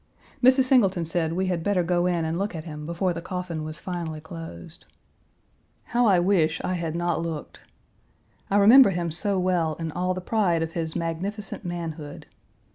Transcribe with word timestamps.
Mrs. 0.41 0.63
Singleton 0.63 1.05
said 1.05 1.33
we 1.33 1.45
had 1.45 1.63
better 1.63 1.83
go 1.83 2.07
in 2.07 2.25
and 2.25 2.39
look 2.39 2.55
at 2.55 2.63
him 2.63 2.87
before 2.87 3.13
the 3.13 3.21
coffin 3.21 3.63
was 3.63 3.79
finally 3.79 4.19
closed. 4.19 4.87
How 5.83 6.07
I 6.07 6.17
wish 6.17 6.59
I 6.63 6.73
had 6.73 6.95
not 6.95 7.21
looked. 7.21 7.61
I 8.49 8.57
remember 8.57 8.89
him 8.89 9.11
so 9.11 9.37
well 9.37 9.75
in 9.75 9.91
all 9.91 10.15
the 10.15 10.19
pride 10.19 10.63
of 10.63 10.73
his 10.73 10.95
magnificent 10.95 11.63
manhood. 11.65 12.25